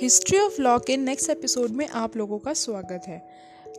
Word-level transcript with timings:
History 0.00 0.38
of 0.38 0.62
law 0.62 0.78
के 0.78 0.96
next 0.96 1.30
episode 1.30 1.70
में 1.70 1.88
आप 1.88 2.16
लोगों 2.16 2.38
का 2.38 2.52
स्वागत 2.52 3.02
है। 3.06 3.28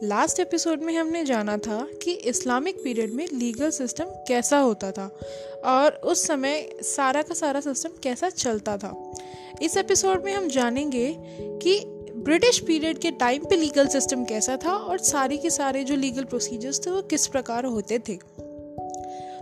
लास्ट 0.03 0.39
एपिसोड 0.39 0.81
में 0.81 0.93
हमने 0.93 1.25
जाना 1.25 1.57
था 1.57 1.87
कि 2.03 2.11
इस्लामिक 2.11 2.83
पीरियड 2.83 3.13
में 3.13 3.27
लीगल 3.33 3.69
सिस्टम 3.69 4.05
कैसा 4.05 4.59
होता 4.59 4.91
था 4.91 5.19
और 5.65 5.91
उस 5.91 6.27
समय 6.27 6.69
सारा 6.81 7.21
का 7.21 7.33
सारा 7.33 7.59
सिस्टम 7.59 7.89
कैसा 8.03 8.29
चलता 8.29 8.77
था। 8.77 9.13
इस 9.61 9.77
एपिसोड 9.77 10.23
में 10.23 10.33
हम 10.33 10.47
जानेंगे 10.47 11.15
कि 11.41 11.81
ब्रिटिश 12.15 12.59
पीरियड 12.59 12.97
के 12.97 13.11
टाइम 13.11 13.43
पे 13.45 13.55
लीगल 13.55 13.87
सिस्टम 13.87 14.25
कैसा 14.25 14.57
था 14.65 14.73
और 14.73 14.97
सारे 14.97 15.37
के 15.37 15.49
सारे 15.49 15.83
जो 15.83 15.95
लीगल 15.95 16.23
प्रोसीजर्स 16.23 16.85
थे 16.85 16.91
वो 16.91 17.01
किस 17.01 17.27
प्रकार 17.27 17.65
होते 17.65 17.99
थे। 17.99 18.19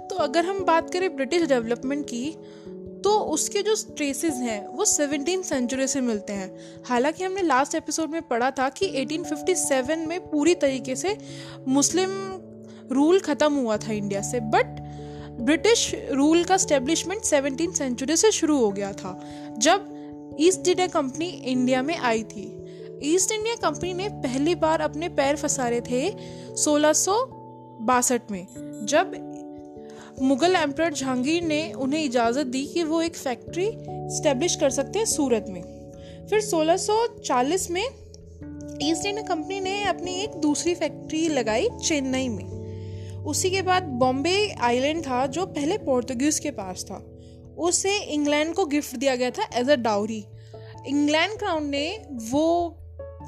तो 0.09 0.15
अगर 0.15 0.45
हम 0.45 0.65
बात 0.65 0.93
करें 0.93 1.15
ब्रिटिश 1.15 1.41
डेवलपमेंट 1.41 2.05
की 2.05 2.37
तो 3.05 3.19
उसके 3.19 3.61
जो 3.61 3.75
ट्रेसेस 3.97 4.33
हैं, 4.33 4.67
वो 4.67 4.85
सेवनटीन 4.85 5.41
सेंचुरी 5.41 5.87
से 5.87 6.01
मिलते 6.01 6.33
हैं। 6.33 6.83
हालाँकि 6.85 7.23
हमने 7.23 7.41
लास्ट 7.41 7.75
एपिसोड 7.75 8.09
में 8.09 8.21
पढ़ा 8.21 8.51
था 8.51 8.69
कि 8.69 8.85
1857 8.85 10.07
में 10.07 10.29
पूरी 10.29 10.55
तरीके 10.55 10.95
से 10.95 11.17
मुस्लिम 11.67 12.09
रूल 12.91 13.19
ख़त्म 13.19 13.53
हुआ 13.53 13.77
था 13.77 13.91
इंडिया 13.91 14.21
से 14.21 14.39
बट 14.39 14.65
ब्रिटिश 15.41 15.95
रूल 16.11 16.43
का 16.43 16.57
स्टेब्लिशमेंट 16.57 17.21
सेवनटीन 17.21 17.71
सेंचुरी 17.71 18.17
से 18.17 18.31
शुरू 18.31 18.57
हो 18.57 18.71
गया 18.71 18.93
था, 18.93 19.19
जब 19.57 20.35
ईस्ट 20.39 20.67
इंडिया 20.67 20.87
कंपनी 20.87 21.27
इंडिया 21.27 21.81
में 21.81 21.97
आई 21.97 22.23
थी। 22.23 22.61
ईस्ट 23.03 23.31
इंडिया 23.31 23.55
कंपनी 23.55 23.93
ने 23.93 24.09
पहली 24.09 24.55
बार 24.55 24.81
अपने 24.81 25.09
पैर 25.09 25.35
फंसारे 25.35 25.81
थे 25.81 26.15
सोलह 26.55 26.93
में, 28.31 28.47
जब 28.85 29.11
मुगल 30.21 30.55
एम्पर 30.55 30.93
जहांगीर 30.93 31.43
ने 31.43 31.73
उन्हें 31.73 32.03
इजाज़त 32.03 32.45
दी 32.45 32.65
कि 32.65 32.83
वो 32.83 33.01
एक 33.01 33.15
फैक्ट्री 33.15 33.71
स्टेब्लिश 34.17 34.55
कर 34.55 34.69
सकते 34.69 34.99
हैं 34.99 35.05
सूरत 35.05 35.45
में। 35.49 35.61
फिर 36.29 36.41
1640 36.41 37.71
में 37.71 37.83
ईस्ट 38.81 39.05
इंडिया 39.05 39.23
कंपनी 39.23 39.59
ने 39.59 39.83
अपनी 39.83 40.13
एक 40.13 40.29
दूसरी 40.29 40.75
फैक्ट्री 40.75 41.27
लगाई 41.27 41.69
चेन्नई 41.85 42.29
में। 42.29 42.45
उसी 43.23 43.49
के 43.49 43.61
बाद 43.61 43.83
बॉम्बे 43.83 44.55
आइलैंड 44.61 45.01
था 45.01 45.25
जो 45.25 45.45
पहले 45.45 45.77
पोर्तुगीज 45.77 46.39
के 46.39 46.51
पास 46.51 46.83
था। 46.83 47.17
उसे 47.57 47.97
इंग्लैंड 48.03 48.53
को 48.53 48.65
गिफ्ट 48.65 48.95
दिया 48.95 49.15
गया 49.15 49.29
था 49.29 49.49
as 49.55 49.69
a 49.69 49.75
dowry 49.75 50.25
England 50.87 51.39
crown 51.39 51.69
ने 51.69 52.05
वो 52.11 52.77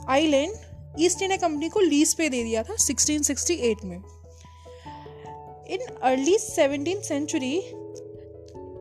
आइलैंड 0.09 0.53
ईस्ट 1.00 1.22
इंडिया 1.22 1.47
कंपनी 1.47 1.69
को 1.69 1.80
लीज 1.80 2.14
पे 2.14 2.30
दे 2.30 2.44
दिया 2.44 2.64
था 2.64 2.75
1668 2.75 3.84
में। 3.84 4.02
इन 5.70 5.80
अर्ली 6.02 6.38
सेवनटीन 6.38 7.02
सेंचुरी 7.02 7.58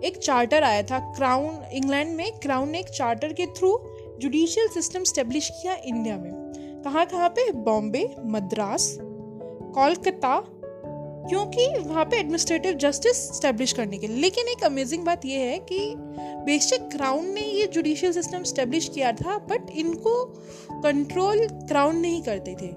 एक 0.04 0.18
चार्टर 0.22 0.62
आया 0.62 0.82
था 0.82 0.98
क्राउन 0.98 1.64
इंग्लैंड 1.72 2.16
में 2.16 2.32
क्राउन 2.32 2.68
ने 2.68 2.80
एक 2.80 2.88
चार्टर 2.88 3.32
के 3.32 3.46
थ्रू 3.46 3.78
जुडिशियल 4.18 4.68
सिस्टम 4.68 5.04
स्टेब्लिश 5.04 5.48
किया 5.48 5.76
इंडिया 5.84 6.16
में। 6.16 6.32
कहाँ 6.84 7.06
कहाँ 7.06 7.28
पे? 7.28 7.52
बॉम्बे 7.52 8.14
मद्रास 8.24 8.98
कोलकाता 9.74 10.44
क्योंकि 11.28 11.66
वहाँ 11.78 12.04
पे 12.04 12.16
एडमिनिस्ट्रेटिव 12.16 12.72
जस्टिस 12.72 13.16
स्टेब्लिश 13.36 13.72
करने 13.72 13.98
के 13.98 14.06
लिए। 14.06 14.16
लेकिन 14.16 14.48
एक 14.48 14.64
अमेजिंग 14.64 15.04
बात 15.04 15.24
यह 15.24 15.38
है 15.38 15.58
कि 15.58 15.94
बेशक 16.44 16.88
क्राउन 16.92 17.26
ने 17.26 17.40
ये 17.40 17.66
जुडिशियल 17.66 18.12
सिस्टम 18.12 18.42
स्टेब्लिश 18.42 18.88
किया 18.88 19.12
था 19.12 19.38
बट 19.38 19.70
इनको 19.70 20.24
कंट्रोल 20.72 21.46
क्राउन 21.46 21.96
नहीं 21.96 22.22
करते 22.22 22.56
थे। 22.62 22.70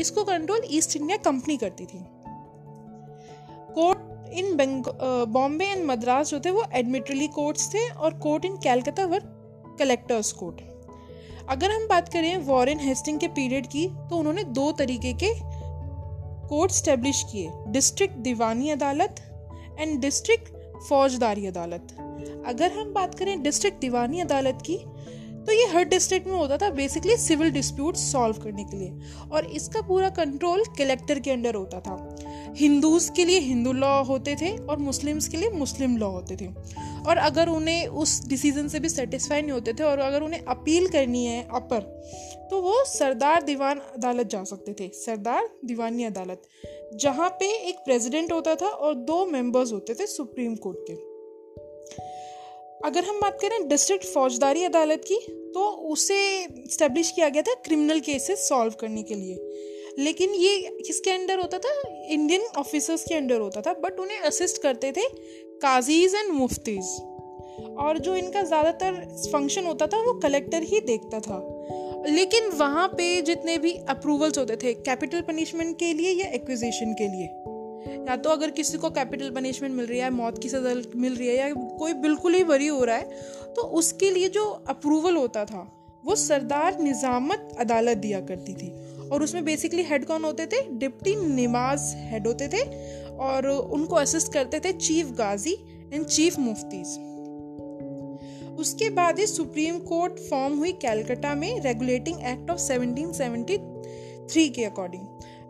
इसको 0.00 0.24
कंट्रोल 0.24 0.60
ईस्ट 0.70 0.96
इंडिया 0.96 1.16
कंपनी 1.16 1.56
करती 1.56 1.84
थी। 1.84 1.98
Court 3.70 3.98
in 4.32 4.56
Bombay 5.28 5.64
and 5.64 5.84
Madras 5.86 6.30
जो 6.30 6.40
थे, 6.40 6.50
वो 6.50 6.64
एडमिटरली 6.74 7.28
कोर्ट्स 7.28 7.68
थे 7.74 7.88
और 7.90 8.14
court 8.18 8.44
in 8.44 8.56
Calcutta 8.62 9.04
were 9.06 9.20
collectors 9.78 10.32
court 10.32 10.60
अगर 11.50 11.70
हम 11.70 11.86
बात 11.88 12.08
करें 12.08 12.36
वॉरेन 12.46 12.80
हेस्टिंग 12.80 13.18
के 13.20 13.28
पीरियड 13.36 13.66
की 13.66 13.86
तो 14.10 14.16
उन्होंने 14.16 14.44
दो 14.44 14.70
तरीके 14.72 15.12
के 15.22 15.32
कोर्ट 16.48 16.72
स्टेब्लिश 16.72 17.22
किए। 17.32 17.50
डिस्ट्रिक्ट 17.68 18.16
दीवानी 18.18 18.70
अदालत 18.70 19.20
एंड 19.80 20.00
डिस्ट्रिक्ट 20.00 20.48
फौजदारी 20.88 21.46
अदालत। 21.46 21.96
अगर 22.46 22.72
हम 22.72 22.92
बात 22.94 23.14
करें 23.14 23.42
डिस्ट्रिक्ट 23.42 23.80
दीवानी 23.80 24.20
अदालत 24.20 24.62
की 24.66 24.76
तो 25.48 25.52
ये 25.52 25.66
हर 25.66 25.84
डिस्ट्रिक्ट 25.84 26.26
में 26.26 26.34
होता 26.34 26.56
था 26.56 26.68
बेसिकली 26.70 27.16
सिविल 27.16 27.50
डिस्प्यूट 27.50 27.96
सॉल्व 27.96 28.38
करने 28.38 28.64
के 28.64 28.76
लिए। 28.76 29.28
और 29.32 29.44
इसका 29.46 29.80
पूरा 29.80 30.08
कंट्रोल 30.10 30.64
कलेक्टर 30.78 31.20
के 31.20 31.30
अंडर 31.30 31.54
होता 31.54 31.80
था। 31.80 32.16
हिंदूज 32.56 33.08
के 33.16 33.24
लिए 33.24 33.38
हिंदू 33.38 33.72
लॉ 33.72 34.02
होते 34.04 34.34
थे 34.36 34.50
और 34.56 34.78
मुस्लिम्स 34.78 35.28
के 35.28 35.36
लिए 35.36 35.50
मुस्लिम 35.50 35.96
लॉ 35.96 36.10
होते 36.10 36.36
थे। 36.36 36.48
और 37.08 37.16
अगर 37.16 37.48
उन्हें 37.48 37.86
उस 37.86 38.28
डिसीज़न 38.28 38.68
से 38.68 38.80
भी 38.80 38.88
सेटिस्फाई 38.88 39.42
नहीं 39.42 39.52
होते 39.52 39.72
थे 39.72 39.84
और 39.84 39.98
अगर 39.98 40.22
उन्हें 40.22 40.44
अपील 40.46 40.88
करनी 40.88 41.24
है 41.24 41.42
अपर 41.54 41.80
तो 42.50 42.60
वो 42.62 42.84
सरदार 42.84 43.42
दीवान 43.42 43.78
अदालत 43.78 44.26
जा 44.26 44.44
सकते 44.44 44.74
थे। 44.80 44.88
सरदार 44.94 45.48
दीवानी 45.64 46.04
अदालत, 46.04 46.42
जहाँ 46.94 47.28
पे 47.30 47.52
एक 47.68 47.78
प्रेसिडेंट 47.78 48.32
होता 48.32 48.54
था 48.54 48.68
और 48.68 48.94
दो 48.94 49.24
मेंबर्स 49.26 49.72
होते 49.72 49.94
थे 49.94 50.06
सुप्रीम 50.06 50.56
कोर्ट 50.56 50.78
के। 50.80 51.06
अगर 52.84 53.04
हम 53.04 53.20
बात 53.20 53.38
करें 53.40 53.66
डिस्ट्रिक्ट 53.68 54.04
फौजदारी 54.04 54.62
अदालत 54.64 55.04
की 55.04 55.16
तो 55.54 55.60
उसे 55.92 56.18
स्टेब्लिश 56.72 57.10
किया 57.10 57.28
गया 57.28 57.42
था 57.42 57.54
क्रिमिनल 57.64 58.00
केसेस 58.00 58.48
सॉल्व 58.48 58.74
करने 58.80 59.02
के 59.02 59.14
लिए। 59.14 59.94
लेकिन 59.98 60.34
ये 60.34 60.58
किसके 60.86 61.10
अंडर 61.10 61.38
होता 61.38 61.58
था? 61.58 61.70
इंडियन 62.08 62.42
ऑफिसर्स 62.58 63.04
के 63.04 63.14
अंडर 63.14 63.40
होता 63.40 63.60
था 63.60 63.72
बट 63.74 63.98
उन्हें 64.00 64.18
असिस्ट 64.20 64.62
करते 64.62 64.92
थे 64.92 65.08
काजीज 65.58 66.14
एंड 66.14 66.30
मुफ्तीज 66.32 66.96
और 67.78 67.98
जो 67.98 68.14
इनका 68.16 68.42
ज़्यादातर 68.42 68.94
फ़ंक्शन 69.32 69.66
होता 69.66 69.86
था, 69.86 70.02
वो 70.02 70.12
कलेक्टर 70.20 70.62
ही 70.62 70.80
देखता 70.80 71.20
था। 71.20 71.38
लेकिन 72.08 72.48
वहाँ 72.50 72.88
पे 72.88 73.20
जितने 73.22 73.58
भी 73.58 73.72
अप्रूवल्स 73.88 74.38
होते 74.38 74.56
थे 74.56 74.74
कैपिटल 74.74 75.20
पनिशमेंट 75.22 75.78
के 75.78 75.92
लिए 75.94 76.12
या 76.12 76.30
एक्विजिशन 76.32 76.92
के 76.92 77.08
लिए 77.08 77.26
या 78.08 78.16
तो 78.16 78.30
अगर 78.30 78.50
किसी 78.50 78.78
को 78.78 78.90
कैपिटल 78.90 79.30
पनिशमेंट 79.30 79.74
मिल 79.74 79.86
रही 79.86 79.98
है, 79.98 80.10
मौत 80.10 80.42
की 80.42 80.48
सजा 80.48 80.74
मिल 80.96 81.14
रही 81.14 81.28
है, 81.28 81.36
या 81.36 81.52
कोई 81.78 81.92
बिल्कुल 82.02 82.34
ही 82.34 82.42
वरी 82.44 82.66
हो 82.66 82.84
रहा 82.84 82.96
है 82.96 83.54
तो 83.56 83.62
उसके 83.78 84.10
लिए 84.10 84.28
जो 84.28 84.44
अप्रूवल 84.68 85.16
होता 85.16 85.44
था, 85.44 85.66
वो 86.04 86.14
सरदार 86.16 86.78
निज़ामत 86.80 87.56
अदालत 87.60 87.96
दिया 87.98 88.20
करती 88.22 88.54
थी। 88.54 88.70
और 89.08 89.22
उसमें 89.22 89.44
बेसिकली 89.44 89.82
हेड 89.82 90.04
कौन 90.04 90.24
होते 90.24 90.46
थे? 90.46 90.60
डिप्टी 90.78 91.14
नमाज़ 91.16 91.94
हेड 92.06 92.26
होते 92.26 92.48
थे 92.48 92.62
और 93.18 93.48
उनको 93.48 93.96
असिस्ट 93.96 94.32
करते 94.32 94.60
थे 94.60 94.72
चीफ 94.72 95.10
गाजी 95.18 95.52
एंड 95.92 96.04
चीफ 96.06 96.38
मुफ्तीज 96.38 96.96
उसके 98.58 98.88
बाद 98.90 99.18
ही 99.18 99.26
सुप्रीम 99.26 99.78
कोर्ट 99.78 100.18
फॉर्म 100.20 100.56
हुई 100.58 100.72
कैलकाटा 100.82 101.34
में 101.34 101.60
रेगुलेटिंग 101.60 102.16
एक्ट 102.26 102.50
ऑफ़ 102.50 102.58
1773 102.60 104.48
के 104.48 104.64
अकॉर्डिंग 104.64 105.02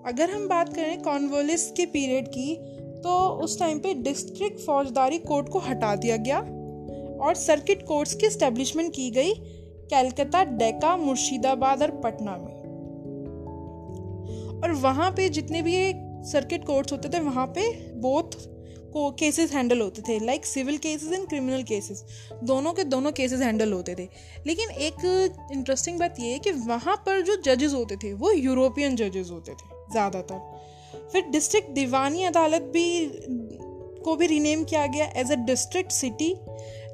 अगर 0.08 0.30
हम 0.30 0.48
बात 0.48 0.74
करें 0.74 1.02
कॉन्वोलिस 1.02 1.70
के 1.70 1.86
पीरियड 1.86 2.28
की 2.28 2.54
तो 3.02 3.28
उस 3.44 3.58
टाइम 3.58 3.78
पे 3.78 3.92
डिस्ट्रिक्ट 3.94 4.60
फौजदारी 4.60 5.18
कोर्ट 5.18 5.48
को 5.48 5.58
हटा 5.58 5.94
दिया 5.96 6.16
गया 6.16 6.38
और 7.24 7.34
सर्किट 7.34 7.86
कोर्ट्स 7.86 8.14
की 8.14 8.30
स्टेब्लिशमेंट 8.30 8.94
की 8.94 9.10
गई 9.10 9.34
कैलकाता 9.90 10.44
डेका, 10.44 10.96
मुर्शिदाबाद 10.96 11.82
और 11.82 11.90
पटना 11.90 12.36
में। 12.36 12.56
और 14.62 14.72
वहाँ 14.72 15.10
पे 15.10 15.28
जितने 15.28 15.62
भी 15.62 15.92
सर्किट 16.30 16.66
कोर्ट्स 16.66 16.92
होते 16.92 17.08
थे, 17.08 17.20
वहाँ 17.20 17.46
पे 17.46 17.70
बोथ 18.00 18.36
को 18.92 19.10
केसेस 19.10 19.52
हैंडल 19.52 19.80
होते 19.80 20.02
थे 20.02 20.18
like 20.26 20.46
civil 20.46 20.78
cases 20.78 21.12
and 21.12 21.28
criminal 21.28 21.62
cases 21.62 22.04
दोनों 22.44 22.72
के 22.72 22.84
दोनों 22.84 23.12
केसेस 23.12 23.40
हैंडल 23.40 23.72
होते 23.72 23.94
थे। 23.94 24.08
लेकिन 24.46 24.70
एक 24.70 25.04
इंटरेस्टिंग 25.52 25.98
बात 25.98 26.20
ये 26.20 26.32
है 26.32 26.38
कि 26.38 26.52
वहाँ 26.52 26.96
पर 26.96 27.20
जो 27.20 27.42
जजेस 27.42 27.74
होते 27.74 27.96
थे, 27.96 28.12
वो 28.12 28.32
यूरोपियन 28.32 28.96
जजेस 28.96 29.30
होते 29.30 29.52
थे। 29.52 29.77
ज़्यादातर। 29.92 31.08
फिर 31.12 31.22
डिस्ट्रिक्ट 31.30 31.70
दीवानी 31.70 32.24
अदालत 32.24 32.62
भी 32.72 32.86
को 34.04 34.14
भी 34.16 34.26
रीनेम 34.26 34.64
किया 34.64 34.86
गया 34.86 35.06
as 35.16 35.32
a 35.32 35.36
district 35.46 35.92
city 35.92 36.34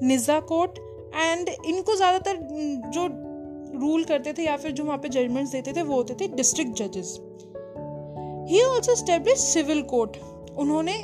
निज़ा 0.02 0.38
court 0.48 0.78
and 1.16 1.48
इनको 1.48 1.96
ज़्यादातर 1.96 2.36
जो 2.94 3.06
रूल 3.80 4.04
करते 4.04 4.32
थे 4.32 4.44
या 4.44 4.56
फिर 4.56 4.70
जो 4.70 4.84
वहाँ 4.84 4.98
पे 4.98 5.08
जजमेंट्स 5.08 5.52
देते 5.52 5.72
थे, 5.72 5.82
वो 5.82 5.94
होते 5.94 6.14
थे 6.14 6.28
डिस्ट्रिक्ट 6.36 6.72
जजेस 6.78 7.18
ही 8.48 8.62
ऑल्सो 8.64 8.94
स्टेब्लिश 8.96 9.38
सिविल 9.40 9.82
कोर्ट 9.90 10.16
उन्होंने 10.58 10.96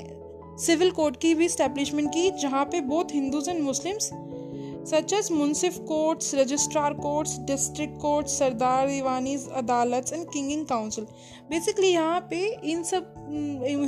सिविल 0.61 0.91
कोर्ट 0.91 1.17
की 1.17 1.35
भी 1.35 1.49
स्टैब्लिशमेंट 1.49 2.09
की, 2.09 2.31
जहाँ 2.33 2.65
पे 2.65 2.81
both 2.83 3.13
Hindus 3.13 3.49
and 3.49 3.61
Muslims 3.63 4.11
such 4.87 5.13
as 5.13 5.29
Munsif 5.33 5.77
courts 5.79 6.35
registrar 6.35 6.93
courts 6.95 7.39
district 7.47 7.99
court 8.01 8.27
सरदार 8.27 8.87
दीवानी 8.89 9.37
अदालत 9.57 10.13
and 10.13 10.25
king in 10.33 10.65
council 10.67 11.05
basically 11.51 11.89
यहाँ 11.89 12.21
पे 12.31 12.39
इन 12.71 12.83
सब 12.83 13.15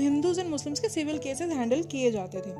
हिंदूज 0.00 0.38
एंड 0.38 0.48
मुस्लिम्स 0.50 0.80
के 0.80 0.88
सिविल 0.88 1.18
केसेस 1.18 1.52
हैंडल 1.52 1.82
किए 1.92 2.10
जाते 2.10 2.40
थे। 2.40 2.50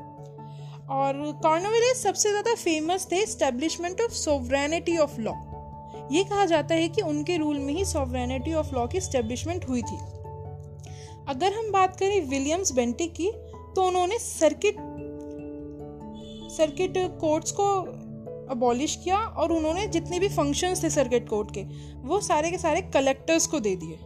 और 0.89 1.21
कॉर्नोविलिस 1.43 2.03
सबसे 2.03 2.29
ज़्यादा 2.29 2.53
फ़ेमस 2.55 3.07
थे 3.11 3.25
establishment 3.25 4.01
of 4.01 4.11
sovereignty 4.13 4.97
of 4.97 5.19
law 5.21 5.33
ये 6.11 6.23
कहा 6.23 6.45
जाता 6.45 6.75
है 6.75 6.89
कि 6.89 7.01
उनके 7.01 7.37
रूल 7.37 7.59
में 7.59 7.73
ही 7.73 7.85
सोवरेनिटी 7.85 8.53
ऑफ़ 8.53 8.75
लॉ 8.75 8.87
की 8.87 8.99
स्टैब्लिशमेंट 9.01 9.69
हुई 9.69 9.81
थी। 9.81 9.97
अगर 11.27 11.53
हम 11.53 11.71
बात 11.71 11.95
करें 11.95 12.19
विलियम्स 12.29 12.71
बेंटिक 12.71 13.13
की 13.13 13.31
तो 13.75 13.87
उन्होंने 13.87 14.17
सर्किट 14.19 14.75
सर्किट 16.51 16.93
कोर्ट्स 17.21 17.51
को 17.51 17.65
अबॉलिश 18.49 18.95
किया 19.03 19.17
और 19.17 19.51
उन्होंने 19.51 19.87
जितने 19.87 20.19
भी 20.19 20.29
फ़ंक्शंस 20.29 20.83
थे 20.83 20.89
सर्किट 20.89 21.29
कोर्ट 21.29 21.51
के, 21.51 21.63
वो 22.07 22.19
सारे 22.21 22.51
के 22.51 22.57
सारे 22.57 22.81
कलेक्टर्स 22.93 23.47
को 23.47 23.59
दे 23.59 23.75
दिए। 23.75 23.99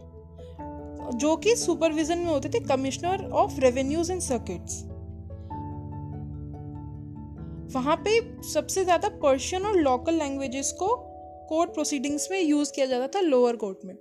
जो 1.14 1.36
कि 1.36 1.54
सुपरविजन 1.56 2.18
में 2.18 2.26
होते 2.26 2.48
थे 2.48 2.60
commissioner 2.60 3.24
of 3.32 3.60
revenues 3.60 4.10
and 4.10 4.20
circuits 4.20 4.82
वहाँ 7.74 7.96
पे 7.96 8.20
सबसे 8.42 8.84
ज़्यादा 8.84 9.08
पर्शियन 9.22 9.66
और 9.66 9.76
लोकल 9.76 10.14
लैंग्वेजेस 10.14 10.72
को 10.72 10.86
कोर्ट 11.48 11.70
प्रोसीडिंग्स 11.70 12.28
में 12.30 12.40
यूज़ 12.40 12.72
किया 12.72 12.86
जाता 12.86 13.06
था 13.08 13.20
लोअर 13.20 13.56
कोर्ट 13.56 13.84
में। 13.84 13.94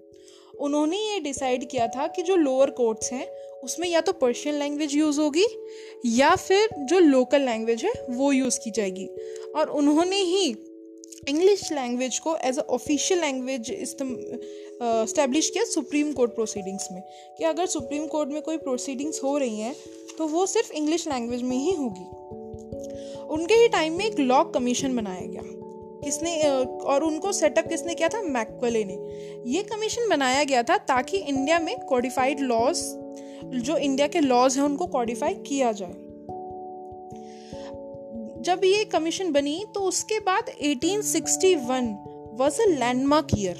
उन्होंने 0.60 0.98
ये 0.98 1.20
डिसाइड 1.20 1.68
किया 1.70 1.88
था 1.88 2.08
कि 2.08 2.22
जो 2.22 2.36
लोअर 2.36 2.70
कोर्ट्स 2.70 3.12
हैं 3.14 3.26
उसमें 3.64 3.88
या 3.90 4.02
तो 4.02 4.12
पर्शियन 4.14 4.56
लैंग्वेज 4.56 4.96
यूज़ 4.96 5.20
होगी, 5.20 5.46
या 6.08 6.36
फिर 6.36 6.70
जो 6.80 7.00
लोकल 7.00 7.42
लैंग्वेज 7.42 7.84
है, 7.86 7.94
वो 8.10 8.32
यूज़ 8.32 8.60
की 8.60 8.72
जाएगी। 8.72 9.08
और 9.56 9.70
उन्होंने 9.72 10.18
ही 10.18 10.48
इंग्लिश 11.30 11.72
लैंग्वेज 11.72 12.18
को 12.20 12.36
as 12.38 12.58
a 12.60 12.62
official 12.70 13.20
language 13.20 13.72
establish 13.72 15.50
किया 15.50 15.64
सुप्रीम 15.66 16.12
कोर्ट 16.14 16.32
प्रोसीडिंग्स 16.32 16.88
में, 16.92 17.02
कि 17.38 17.44
अगर 17.44 17.66
सुप्रीम 17.68 18.08
कोर्ट 18.08 18.30
में 18.30 18.42
कोई 18.42 18.58
प्रोसीडिंग्स 18.58 19.24
हो 19.24 19.38
रही 19.38 19.60
हैं 19.60 19.76
तो 20.18 20.28
वो 20.28 20.46
सिर्फ़ 20.46 20.72
इंग्लिश 20.74 21.08
लैंग्वेज 21.08 21.42
में 21.44 21.58
ही 21.58 21.72
होगी। 21.72 22.06
उनके 23.28 23.54
ही 23.54 23.68
टाइम 23.68 23.98
में 23.98 24.06
एक 24.06 24.20
लॉ 24.20 24.44
कमीशन 24.46 24.96
बनाया 24.96 25.26
गया। 25.26 25.42
किसने 26.00 26.42
और 26.84 27.04
उनको 27.04 27.32
सेटअप 27.32 27.68
किसने 27.68 27.96
किया 27.96 28.10
था? 28.10 28.22
मैकवले 28.22 28.84
ने। 28.84 28.98
ये 29.48 29.64
कमीशन 29.64 30.10
बनाया 30.10 30.44
गया 30.44 30.64
था 30.64 30.78
ताकि 30.88 31.18
इंडिया 31.20 31.60
में 31.60 31.76
कोडिफाइड 31.80 32.40
लॉज 32.42 32.82
जो 33.44 33.78
इंडिया 33.78 34.08
के 34.08 34.20
लॉज 34.20 34.58
हैं, 34.58 34.64
उनको 34.64 34.86
कोडिफाई 34.86 35.34
किया 35.34 35.72
जाए। 35.72 35.94
जब 38.42 38.62
ये 38.64 38.86
कमीशन 38.86 39.32
बनी 39.32 39.66
तो 39.74 39.80
उसके 39.80 40.20
बाद 40.20 40.46
1861 40.64 41.94
was 42.40 42.60
a 42.60 42.66
landmark 42.66 43.28
year 43.38 43.56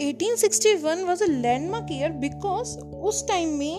1861 0.00 1.04
was 1.04 1.22
a 1.22 1.26
landmark 1.26 1.86
year 1.92 2.10
because 2.10 2.78
उस 2.78 3.28
टाइम 3.28 3.48
में 3.48 3.76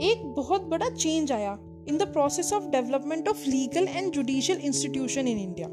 एक 0.00 0.26
बहुत 0.26 0.62
बड़ा 0.62 0.90
चेंज 0.90 1.32
आया 1.32 1.58
in 1.88 1.96
the 1.96 2.02
process 2.02 2.52
of 2.52 2.64
development 2.64 3.28
of 3.28 3.48
legal 3.48 3.88
and 3.88 4.12
judicial 4.12 4.58
institution 4.58 5.28
in 5.28 5.38
India 5.38 5.68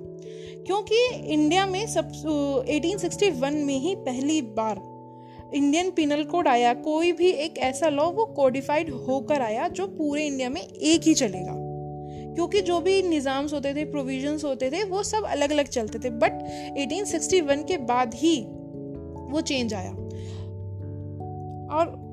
क्योंकि 0.68 1.16
इंडिया 1.16 1.66
में 1.66 1.88
सब 1.88 2.12
1861 2.70 3.52
में 3.52 3.80
ही 3.80 3.96
पहली 3.96 4.42
बार 4.42 4.93
इंडियन 5.56 5.92
पिनल 5.92 6.24
कोड 6.24 6.48
आया, 6.48 6.74
कोई 6.74 7.12
भी 7.12 7.30
एक 7.30 7.58
ऐसा 7.58 7.90
लॉ 7.90 8.12
वो 8.12 8.26
कोडिफाइड 8.26 8.90
होकर 8.90 9.42
आया 9.42 9.68
जो 9.68 9.88
पूरे 9.88 10.26
इंडिया 10.28 10.50
में 10.50 10.62
एक 10.62 11.02
ही 11.02 11.14
चलेगा। 11.14 11.54
क्योंकि 12.36 12.62
जो 12.62 12.80
भी 12.80 13.02
निज़ाम्स 13.02 13.54
होते 13.54 13.74
थे 13.74 13.86
प्रोविजंस 13.86 14.44
होते 14.44 14.72
थे, 14.72 14.84
वो 14.84 15.04
सब 15.04 15.24
अलग 15.24 15.52
अलग 15.52 15.68
चलते 15.68 16.00
थे। 16.00 16.10
बट 16.10 16.32
1861 16.78 17.68
के 17.68 17.78
बाद 17.78 18.14
ही 18.14 18.42
वो 19.32 19.42
चेंज 19.42 19.74
आया। 19.74 19.92
और 21.78 22.04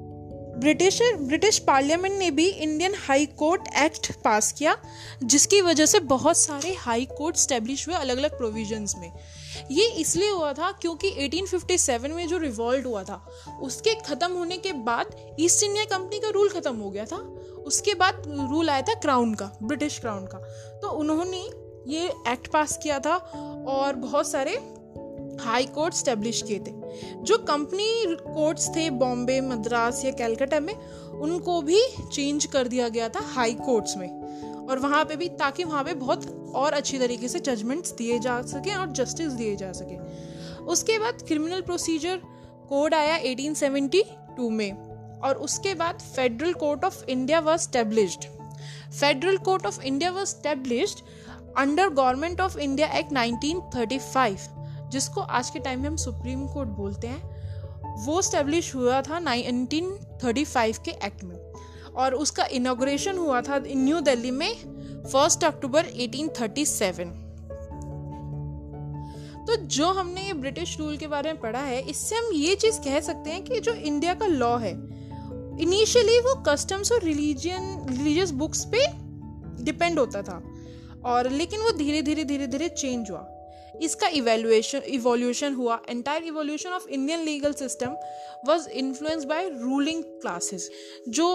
ब्रिटिश 0.59 1.01
ब्रिटिश 1.03 1.59
पार्लियामेंट 1.59 2.19
ने 2.19 2.31
भी 2.31 2.49
Indian 2.49 2.93
high 2.97 3.27
court 3.27 3.63
act 3.79 4.13
pass 4.13 4.53
किया, 4.53 4.77
जिसकी 5.25 5.61
वजह 5.61 5.87
से 5.87 6.01
बहुत 6.01 6.37
सारे 6.37 6.75
हाई 6.75 7.05
कोर्ट 7.05 7.37
स्टेब्लिश 7.37 7.89
हुए 7.89 7.97
अलग 7.97 8.19
अलग 8.19 8.39
प्रोविजंस 8.39 8.95
में। 8.99 9.13
ये 9.71 9.89
इसलिए 9.89 10.31
हुआ 10.31 10.53
था 10.53 10.73
क्योंकि 10.73 11.11
1857 11.11 12.11
में 12.11 12.29
जो 12.29 12.39
रिवॉल्ट 12.39 12.87
हुआ 12.87 13.03
था, 13.03 13.27
उसके 13.63 13.95
ख़त्म 13.95 14.33
होने 14.33 14.57
के 14.57 14.73
बाद 14.73 15.37
ईस्ट 15.41 15.65
इंडिया 15.65 15.85
कंपनी 15.85 16.19
का 16.19 16.29
रूल 16.29 16.49
ख़त्म 16.49 16.77
हो 16.77 16.91
गया 16.91 17.05
था। 17.05 17.17
उसके 17.67 17.95
बाद 17.95 18.23
रूल 18.27 18.71
आया 18.71 18.83
था 18.83 18.95
क्राउन 18.95 19.35
का 19.35 19.59
ब्रिटिश 19.63 19.99
क्राउन 19.99 20.27
का। 20.27 20.39
तो 20.83 20.89
उन्होंने 20.89 21.43
ये 21.87 22.07
एक्ट 22.29 22.47
पास 22.47 22.79
किया 22.83 22.99
था 22.99 23.17
और 23.69 23.95
बहुत 23.95 24.31
सारे 24.31 24.53
हाई 25.41 25.67
कोर्ट 25.67 25.95
स्टेब्लिश 25.95 26.43
किए 26.43 26.59
थे। 26.59 26.73
जो 27.23 27.39
कंपनी 27.39 28.17
कोर्ट्स 28.17 28.69
थे 28.69 28.91
बॉम्बे 28.91 29.41
मद्रास 29.41 30.05
या 30.05 30.11
कैलकाटा 30.11 30.61
में, 30.61 30.75
उनको 31.11 31.63
भी 31.63 31.81
चेंज 32.13 32.45
कर 32.45 32.69
दिया 32.69 32.89
गया 32.89 33.09
था 33.09 33.21
हाई 33.21 33.55
कोर्ट्स 33.55 33.97
में। 33.97 34.20
और 34.71 34.79
वहाँ 34.79 35.05
पे 35.05 35.17
भी 35.17 35.29
ताकि 35.29 35.65
वहाँ 35.65 35.85
पे 35.85 35.95
बहुत 35.95 36.53
और 36.55 36.73
अच्छी 36.73 36.99
तरीके 36.99 37.29
से 37.29 37.41
जजमेंट्स 37.41 37.93
दिए 37.93 38.19
जा 38.19 38.43
सके 38.43 38.75
और 38.75 38.93
जस्टिस 38.93 39.33
दिए 39.33 39.57
जा 39.57 39.73
सके। 39.73 39.97
उसके 40.65 40.99
बाद 40.99 41.23
क्रिमिनल 41.23 41.61
प्रोसीजर 41.61 42.21
कोड 42.69 42.95
आया 42.95 43.19
1872 43.23 44.51
में 44.51 44.73
और 45.21 45.35
उसके 45.35 45.75
बाद 45.75 45.99
federal 46.01 46.53
court 46.53 46.85
of 46.85 47.05
India 47.05 47.41
was 47.41 47.61
established 47.61 48.25
federal 49.01 49.37
court 49.37 49.67
of 49.67 49.81
India 49.83 50.11
was 50.11 50.29
established 50.29 50.99
under 51.59 51.89
government 51.89 52.41
of 52.41 52.59
India 52.59 52.89
act 52.89 53.13
1935 53.13 54.49
जिसको 54.91 55.21
आज 55.21 55.51
के 55.51 55.59
टाइम 55.59 55.81
में 55.81 55.89
हम 55.89 55.97
सुप्रीम 55.97 56.47
कोर्ट 56.47 56.69
बोलते 56.69 57.07
हैं। 57.07 57.41
वो 58.07 58.23
स्टेब्लिश 58.23 58.75
हुआ 58.75 59.03
था 59.03 59.21
1935 59.21 60.79
के 60.79 60.91
एक्ट 60.91 61.25
में। 61.25 61.37
और 62.01 62.15
उसका 62.15 62.45
इनाग्रेशन 62.53 63.19
हुआ 63.19 63.41
था 63.41 63.59
न्यू 63.67 64.01
दिल्ली 64.01 64.31
में 64.31 64.53
फ़र्स्ट 65.05 65.45
अक्टूबर 65.45 65.87
1837 65.99 67.19
तो 69.47 69.57
जो 69.69 69.87
हमने 69.93 70.23
ये 70.23 70.33
ब्रिटिश 70.35 70.77
रूल 70.79 70.97
के 70.97 71.07
बारे 71.07 71.33
में 71.33 71.41
पढ़ा 71.41 71.61
है, 71.61 71.81
इससे 71.83 72.17
हम 72.17 72.33
ये 72.35 72.55
चीज़ 72.55 72.79
कह 72.81 73.01
सकते 73.01 73.31
हैं 73.31 73.43
कि 73.45 73.61
जो 73.61 73.73
इंडिया 73.75 74.15
का 74.15 74.27
लॉ 74.27 74.57
है 74.59 74.73
इनिशियली 75.63 76.19
वो 76.21 76.35
कस्टम्स 76.49 76.93
और 76.93 77.03
रिलीजियन 77.05 77.87
रिलीजियस 77.89 78.31
बुक्स 78.33 78.65
पे 78.75 78.87
डिपेंड 79.65 79.99
होता 79.99 80.23
था। 80.23 80.43
और 81.07 81.29
लेकिन 81.31 81.61
वो 81.61 81.71
धीरे 81.73 82.03
धीरे 82.03 82.25
धीरे 82.25 82.47
धीरे 82.47 82.69
चेंज 82.69 83.11
हुआ। 83.11 83.27
इसका 83.83 84.09
इवेल्युएशन 84.09 84.79
इवोल्यूशन 84.89 85.55
हुआ। 85.55 85.81
Entire 85.89 86.25
evolution 86.25 86.71
of 86.71 86.89
Indian 86.89 87.21
legal 87.25 87.53
system 87.53 87.97
was 88.49 88.69
influence 88.83 89.25
by 89.25 89.49
ruling 89.51 90.03
classes 90.05 90.71
जो 91.09 91.29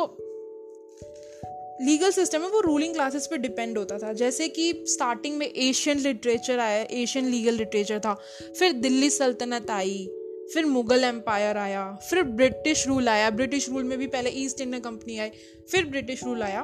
लीगल 1.81 2.11
सिस्टम 2.11 2.41
है, 2.41 2.49
वो 2.49 2.59
रूलिंग 2.59 2.93
क्लासेस 2.93 3.27
पे 3.27 3.37
डिपेंड 3.37 3.77
होता 3.77 3.97
था। 3.97 4.13
जैसे 4.13 4.47
कि 4.47 4.83
स्टार्टिंग 4.87 5.37
में 5.37 5.47
एशियन 5.47 5.99
लिटरेचर 5.99 6.59
आया 6.59 6.85
एशियन 6.91 7.25
लीगल 7.25 7.53
लिटरेचर 7.53 7.99
था, 7.99 8.13
फिर 8.59 8.71
दिल्ली 8.71 9.09
सल्तनत 9.09 9.69
आई, 9.69 10.07
फिर 10.53 10.65
मुगल 10.65 11.03
एम्पायर 11.03 11.57
आया, 11.57 11.99
फिर 12.09 12.23
ब्रिटिश 12.23 12.87
रूल 12.87 13.09
आया। 13.09 13.29
ब्रिटिश 13.29 13.69
रूल 13.69 13.83
में 13.83 13.97
भी 13.97 14.07
पहले 14.07 14.29
ईस्ट 14.29 14.61
इंडिया 14.61 14.79
कंपनी 14.79 15.17
आई, 15.17 15.29
फिर 15.71 15.85
ब्रिटिश 15.85 16.23
रूल 16.23 16.43
आया। 16.43 16.63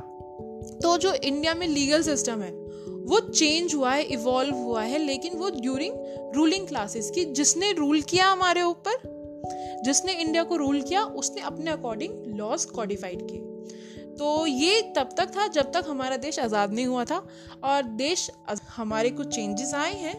तो 0.84 0.98
जो 0.98 1.13
इंडिया 1.13 1.54
में 1.54 1.68
लीगल 1.68 2.02
सिस्टम 2.02 2.42
है, 2.42 2.52
वो 3.02 3.20
चेंज 3.20 3.75
हुआ 3.75 3.91
है 3.91 4.03
इवॉल्व 4.03 4.56
हुआ 4.56 4.84
है, 4.84 4.98
लेकिन 4.98 5.34
वो 5.34 5.50
ड्यूरिंग 5.50 5.96
रूलिंग 6.36 6.68
क्लासेस 6.68 7.12
की, 7.15 7.25
जिसने 7.25 7.72
रूल 7.72 8.01
किया 8.01 8.27
हमारे 8.27 8.62
ऊपर, 8.62 9.01
जिसने 9.86 10.13
इंडिया 10.13 10.44
को 10.44 10.56
रूल 10.56 10.82
किया, 10.82 11.03
उसने 11.03 11.41
अपने 11.41 11.72
अकॉर्डिंग 11.72 12.38
लॉज 12.38 12.65
कॉडिफाइड 12.65 13.22
किए। 13.22 13.50
तो 14.20 14.46
ये 14.46 14.82
तब 14.96 15.10
तक 15.18 15.30
था 15.38 15.48
जब 15.48 15.72
तक 15.72 15.86
हमारा 15.88 16.18
देश 16.18 16.39
आज़ाद 16.39 16.74
नहीं 16.74 16.86
हुआ 16.86 17.06
था 17.06 17.22
और 17.63 17.84
देश 17.84 18.30
हमारे 18.75 19.10
कुछ 19.10 19.27
चेंजेस 19.27 19.74
आए 19.74 19.94
हैं। 19.94 20.15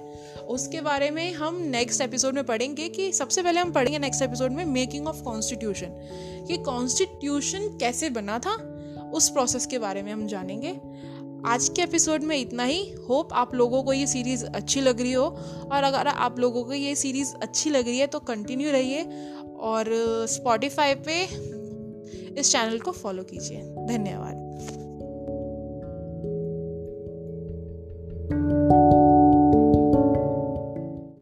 उसके 0.46 0.80
बारे 0.80 1.10
में 1.10 1.32
हम 1.32 1.56
नेक्स्ट 1.62 2.00
एपिसोड 2.00 2.34
में 2.34 2.44
पढ़ेंगे 2.44 2.88
कि 2.88 3.12
सबसे 3.12 3.42
पहले 3.42 3.60
हम 3.60 3.72
पढ़ेंगे 3.72 3.98
नेक्स्ट 3.98 4.22
एपिसोड 4.22 4.52
में 4.52 4.64
मेकिंग 4.64 5.06
ऑफ़ 5.06 5.22
कॉन्स्टिट्यूशन 5.22 6.44
कि 6.48 6.56
कॉन्स्टिट्यूशन 6.56 7.68
कैसे 7.80 8.10
बना 8.10 8.38
था, 8.38 8.54
उस 9.14 9.28
प्रोसेस 9.28 9.66
के 9.66 9.78
बारे 9.78 10.02
में 10.02 10.12
हम 10.12 10.26
जानेंगे। 10.26 10.80
आज 11.46 11.68
के 11.68 11.82
एपिसोड 11.82 12.22
में 12.22 12.36
इतना 12.36 12.64
ही। 12.64 12.82
होप 13.08 13.32
आप 13.32 13.54
लोगों 13.54 13.82
को 13.82 13.92
ये 13.92 14.06
सीरीज़ 14.06 14.44
अच्छी 14.46 14.80
लग 14.80 15.00
रही 15.00 15.12
हो 15.12 15.24
और 15.72 15.82
अगर 15.82 16.08
आप 16.08 16.38
लोगों 16.38 16.64
को 16.64 16.72
ये 16.72 16.94
सीरीज़ 16.94 17.34
अच्छी 17.34 17.70
लग 17.70 17.86
रही 17.86 17.98
है 17.98 18.06
तो 18.06 18.18
कंटिन्यू 18.20 18.70
रहिए 18.70 19.02
और 19.62 19.86
स्पॉटिफाई 20.28 20.94
पे 20.94 21.24
इस 22.38 22.52
चैनल 22.52 22.78
को 22.78 22.92
फॉलो 22.92 23.22
कीजिए। 23.22 23.62
धन्यवाद। 23.62 24.41